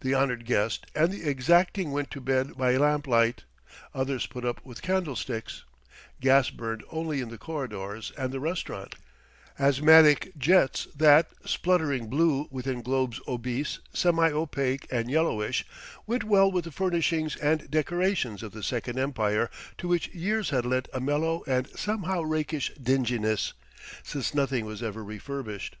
The 0.00 0.14
honoured 0.14 0.44
guest 0.46 0.86
and 0.94 1.10
the 1.10 1.28
exacting 1.28 1.90
went 1.90 2.12
to 2.12 2.20
bed 2.20 2.56
by 2.56 2.76
lamplight: 2.76 3.42
others 3.92 4.24
put 4.24 4.44
up 4.44 4.64
with 4.64 4.80
candlesticks: 4.80 5.64
gas 6.20 6.50
burned 6.50 6.84
only 6.88 7.20
in 7.20 7.30
the 7.30 7.36
corridors 7.36 8.12
and 8.16 8.30
the 8.30 8.38
restaurant 8.38 8.94
asthmatic 9.58 10.38
jets 10.38 10.86
that, 10.94 11.30
spluttering 11.44 12.06
blue 12.06 12.46
within 12.52 12.80
globes 12.80 13.20
obese, 13.26 13.80
semi 13.92 14.30
opaque, 14.30 14.86
and 14.92 15.10
yellowish, 15.10 15.64
went 16.06 16.22
well 16.22 16.48
with 16.48 16.72
furnishings 16.72 17.34
and 17.34 17.68
decorations 17.68 18.44
of 18.44 18.52
the 18.52 18.62
Second 18.62 19.00
Empire 19.00 19.50
to 19.78 19.88
which 19.88 20.06
years 20.14 20.50
had 20.50 20.64
lent 20.64 20.86
a 20.94 21.00
mellow 21.00 21.42
and 21.48 21.66
somehow 21.70 22.22
rakish 22.22 22.70
dinginess; 22.80 23.52
since 24.04 24.32
nothing 24.32 24.64
was 24.64 24.80
ever 24.80 25.02
refurbished. 25.02 25.74